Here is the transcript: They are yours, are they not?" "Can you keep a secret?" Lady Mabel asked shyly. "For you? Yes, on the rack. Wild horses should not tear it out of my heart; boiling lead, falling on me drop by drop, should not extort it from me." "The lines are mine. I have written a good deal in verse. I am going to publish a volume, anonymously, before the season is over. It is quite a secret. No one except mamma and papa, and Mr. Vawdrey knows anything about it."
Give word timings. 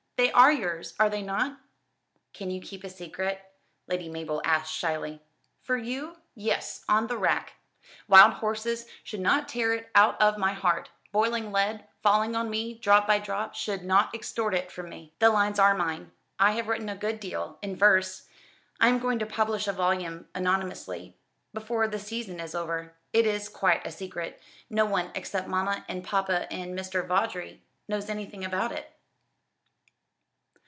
They 0.17 0.31
are 0.33 0.51
yours, 0.51 0.93
are 0.99 1.09
they 1.09 1.23
not?" 1.23 1.59
"Can 2.31 2.51
you 2.51 2.61
keep 2.61 2.83
a 2.83 2.89
secret?" 2.91 3.43
Lady 3.87 4.07
Mabel 4.07 4.39
asked 4.45 4.71
shyly. 4.71 5.19
"For 5.63 5.75
you? 5.77 6.15
Yes, 6.35 6.85
on 6.87 7.07
the 7.07 7.17
rack. 7.17 7.53
Wild 8.07 8.33
horses 8.33 8.85
should 9.03 9.19
not 9.19 9.47
tear 9.49 9.73
it 9.73 9.89
out 9.95 10.21
of 10.21 10.37
my 10.37 10.53
heart; 10.53 10.91
boiling 11.11 11.51
lead, 11.51 11.87
falling 12.03 12.35
on 12.35 12.51
me 12.51 12.75
drop 12.75 13.07
by 13.07 13.17
drop, 13.17 13.55
should 13.55 13.83
not 13.83 14.13
extort 14.13 14.53
it 14.53 14.71
from 14.71 14.89
me." 14.89 15.11
"The 15.17 15.31
lines 15.31 15.57
are 15.57 15.73
mine. 15.73 16.11
I 16.37 16.51
have 16.51 16.67
written 16.67 16.89
a 16.89 16.95
good 16.95 17.19
deal 17.19 17.57
in 17.63 17.75
verse. 17.75 18.29
I 18.79 18.89
am 18.89 18.99
going 18.99 19.17
to 19.17 19.25
publish 19.25 19.67
a 19.67 19.73
volume, 19.73 20.27
anonymously, 20.35 21.17
before 21.51 21.87
the 21.87 21.97
season 21.97 22.39
is 22.39 22.53
over. 22.53 22.93
It 23.11 23.25
is 23.25 23.49
quite 23.49 23.87
a 23.87 23.91
secret. 23.91 24.39
No 24.69 24.85
one 24.85 25.09
except 25.15 25.47
mamma 25.47 25.83
and 25.89 26.03
papa, 26.03 26.45
and 26.53 26.77
Mr. 26.77 27.03
Vawdrey 27.07 27.63
knows 27.87 28.07
anything 28.07 28.45
about 28.45 28.71
it." 28.71 28.93